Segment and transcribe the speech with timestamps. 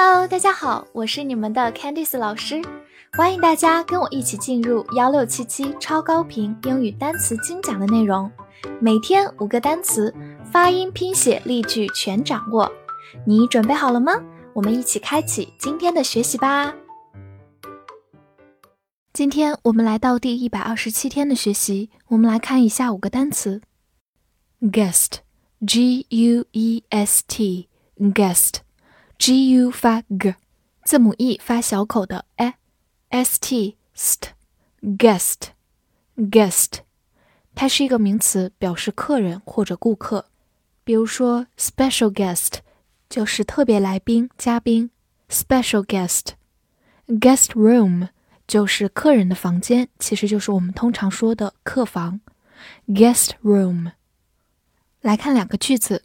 [0.00, 2.62] Hello，大家好，我是你们的 Candice 老师，
[3.14, 8.30] 欢迎大家跟我一起进入幺六七七超高频英语单词精讲的内容，
[8.80, 10.14] 每天五个单词，
[10.52, 12.70] 发音、拼写、例句全掌握，
[13.26, 14.12] 你准备好了吗？
[14.52, 16.72] 我们一起开启今天的学习吧。
[19.12, 23.60] 今天我们来到第一百二十七天的学习，我们来看一下五个单词
[24.60, 28.58] ：guest，g u e s t，guest。
[29.18, 30.36] G u 发 g，
[30.84, 34.28] 字母 e 发小口的 e，s t st
[34.80, 35.48] guest
[36.16, 36.78] guest，
[37.56, 40.26] 它是一个名词，表示客人或者顾客。
[40.84, 42.58] 比如说 special guest
[43.08, 44.90] 就是特别来宾、嘉宾。
[45.28, 46.28] special guest
[47.06, 48.08] guest room
[48.46, 52.20] 就是客人的房间，其实就是我们通常说的客房。
[52.86, 53.92] guest room。
[55.00, 56.04] 来看两个句子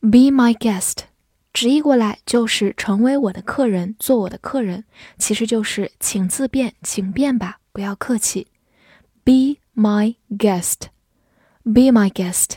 [0.00, 1.11] ，Be my guest。
[1.52, 4.84] 直译过来就是成为我的客人，做我的客人，
[5.18, 8.46] 其实就是请自便，请便吧，不要客气。
[9.24, 10.88] Be my guest,
[11.62, 12.56] be my guest。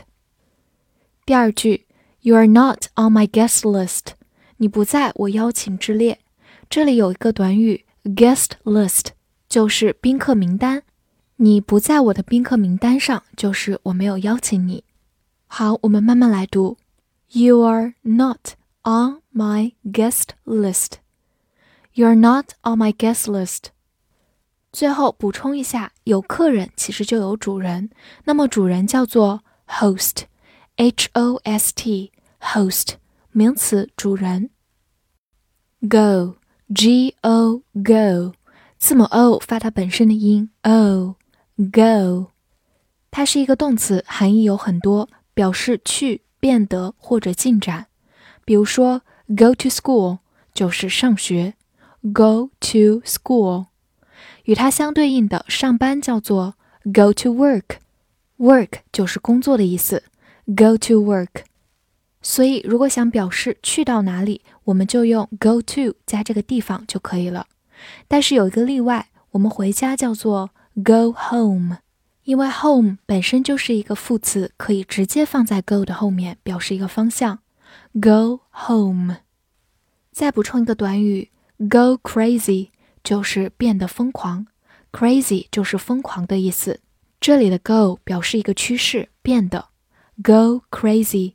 [1.24, 1.86] 第二句
[2.22, 4.14] ，You are not on my guest list，
[4.56, 6.20] 你不在我邀请之列。
[6.70, 9.08] 这里有一个短语，guest list，
[9.48, 10.82] 就是宾客名单。
[11.36, 14.82] 你不在我的宾客名单上，就是我没有邀请你。
[15.46, 16.78] 好，我们慢慢来读
[17.28, 18.56] ，You are not。
[18.85, 20.99] on my guest list.
[21.93, 23.71] You're not on my guest list.
[24.71, 27.89] 最后补充一下，有客人其实就有主人，
[28.23, 32.93] 那么主人叫做 host，h o s t，host
[33.31, 34.49] 名词主人。
[35.89, 38.33] go，g o go，
[38.77, 42.31] 字母 o 发它本身的音 o，go，
[43.09, 47.87] 它是一个动词，含义有很多，表示去、变得或者进展。
[48.46, 50.18] 比如说，go to school
[50.54, 51.52] 就是上学
[52.14, 53.66] ，go to school。
[54.44, 56.54] 与它相对应的上班叫做
[56.84, 60.04] go to work，work 就是工作的意思
[60.46, 61.42] ，go to work。
[62.22, 67.48] 所以，如果想表示去到哪里，我们就用 go to 加这个地方就可以了。
[68.06, 70.50] 但是有一个例外，我们回家叫做
[70.84, 71.78] go home，
[72.22, 77.40] 因为 home 本身就是一个副词，可以直接放在 go 的后面，表示一个方向。
[78.00, 79.16] Go home。
[80.12, 82.70] 再补充一个短语，go crazy
[83.04, 84.46] 就是变得疯狂
[84.92, 86.80] ，crazy 就是疯狂的意思。
[87.20, 89.68] 这里的 go 表示一个趋势，变得。
[90.22, 91.34] Go crazy。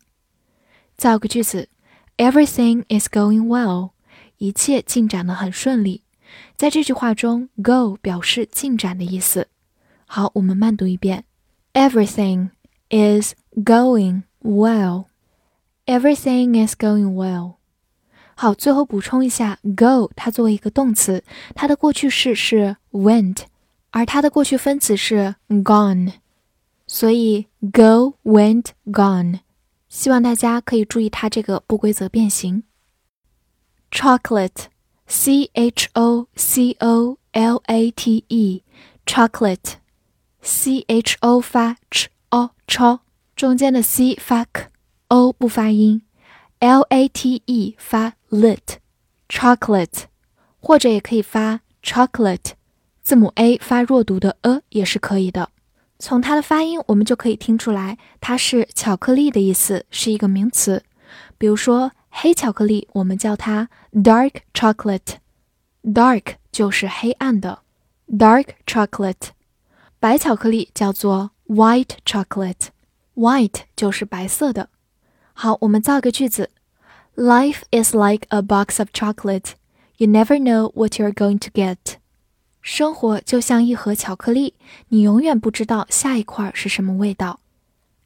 [0.97, 1.69] 造个句子
[2.17, 3.91] ，Everything is going well，
[4.37, 6.03] 一切进展的很顺利。
[6.55, 9.47] 在这句话中，go 表示进展的意思。
[10.05, 11.25] 好，我们慢读一遍
[11.73, 12.49] ，Everything
[12.89, 15.05] is going well。
[15.86, 17.54] Everything is going well。
[18.34, 23.38] 好，最后补充一下，go 它作为一个动词，它的过去式是 went，
[23.90, 26.12] 而它的过去分词是 gone，
[26.86, 29.40] 所以 go went gone。
[29.88, 32.64] 希望大家可以注意它这个不规则变形。
[33.90, 42.98] Chocolate，c h o c o l a t e，chocolate，c h o 发 ch o ch，
[43.34, 44.68] 中间的 c 发 k。
[45.11, 46.03] O 不发音
[46.59, 50.03] ，l a t e 发 lit，chocolate，
[50.61, 52.51] 或者也可以发 chocolate，
[53.01, 55.49] 字母 a 发弱读的 a 也是可以的。
[55.99, 60.81] 从它的发音，我们就可以听出来，它是巧克力的意思，是一个名词。
[61.37, 67.63] 比如说黑巧克力，我们叫它 dark chocolate，dark 就是黑暗的
[68.07, 69.31] dark chocolate。
[69.99, 74.69] 白巧克力叫做 white chocolate，white 就是白色的。
[75.43, 76.51] 好，我们造个句子
[77.15, 79.53] ：Life is like a box of chocolate.
[79.97, 81.95] You never know what you're going to get.
[82.61, 84.53] 生活就像一盒巧克力，
[84.89, 87.39] 你永远不知道下一块是什么味道。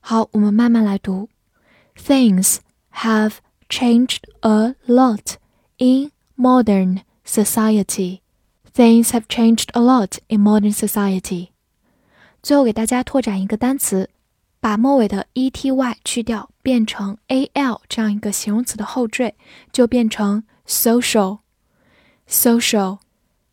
[0.00, 1.28] 好，我们慢慢来读。
[1.96, 2.58] Things
[2.92, 3.36] have
[3.68, 5.36] changed a lot
[5.78, 8.20] in modern society.
[8.74, 11.48] Things have changed a lot in modern society.
[12.42, 14.10] 最后给大家拓展一个单词，
[14.60, 19.35] 把末尾的 e t y 去掉， 变成 a l 这样一个形容词的后缀，
[19.71, 21.39] 就变成 social。
[22.27, 22.99] social，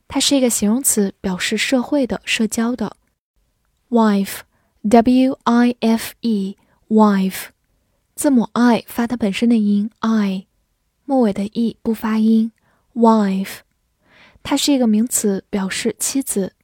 [0.06, 2.96] 它是一个形容词，表示社会的、社交的。
[3.90, 7.46] wife，w i f e，wife，
[8.14, 10.46] 字母 i 发它本身的音 i，
[11.04, 12.52] 末尾的 e 不发音。
[12.94, 13.58] wife，
[14.42, 16.54] 它是一个名词，表示妻子。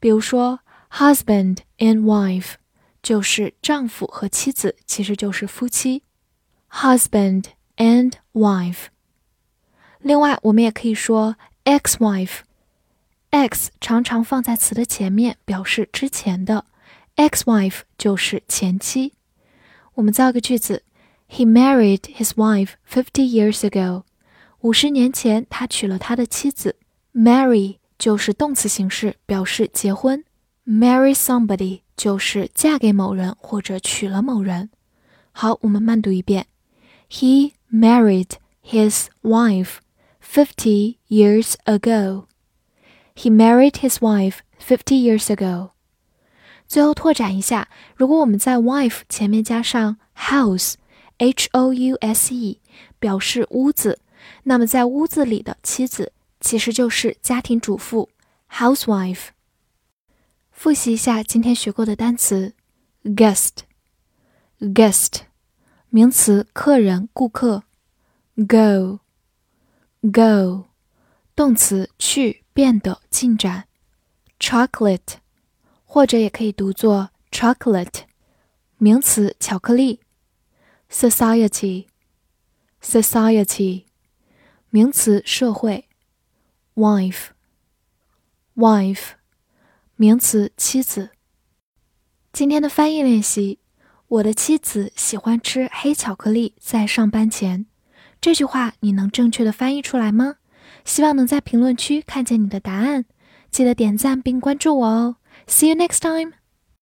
[0.00, 0.60] 比如说
[0.90, 2.54] ，husband and wife
[3.02, 6.02] 就是丈夫和妻子，其实就是夫妻。
[6.70, 7.44] husband
[7.76, 8.86] and wife。
[10.00, 11.36] 另外，我们也可以说。
[11.64, 16.64] ex-wife，x 常常放在词的前面，表示之前的
[17.16, 19.12] ，ex-wife 就是前妻。
[19.92, 20.82] 我们造个句子
[21.28, 24.04] ：He married his wife fifty years ago。
[24.60, 26.76] 五十年前，他娶了他的妻子。
[27.12, 30.24] Marry 就是动词形式，表示结婚。
[30.70, 34.68] Marry somebody 就是嫁给某人或者娶了某人。
[35.32, 36.46] 好，我们慢读一遍
[37.08, 38.32] ：He married
[38.62, 39.76] his wife.
[40.22, 42.26] Fifty years ago,
[43.14, 44.40] he married his wife.
[44.60, 45.70] Fifty years ago.
[46.66, 52.60] 最后拓展一下，如果我们在 wife 前面加上 house，h o u s e，
[52.98, 54.00] 表示屋子，
[54.42, 56.12] 那么在屋子里的妻子
[56.42, 58.10] 其实就是家庭主妇
[58.52, 59.28] housewife。
[60.58, 62.56] 复习一下今天学过的单词
[63.04, 65.20] ：guest，guest，
[65.88, 67.62] 名词，客人、顾客
[68.34, 68.98] ；go。
[70.00, 70.64] Go，
[71.36, 73.68] 动词去变得进展。
[74.40, 75.18] Chocolate，
[75.84, 78.00] 或者也可以读作 chocolate，
[78.78, 80.00] 名词巧克力。
[80.90, 83.84] Society，society，
[84.70, 85.88] 名词社会。
[86.74, 89.10] Wife，wife，
[90.00, 91.10] 名词妻子。
[92.32, 93.58] 今天的翻译练习：
[94.06, 97.66] 我的妻子喜欢吃黑巧克力，在上班前。
[98.20, 100.36] 这句话你能正确的翻译出来吗？
[100.84, 103.06] 希望能在评论区看见你的答案。
[103.50, 105.16] 记得点赞并关注我哦。
[105.48, 106.37] See you next time.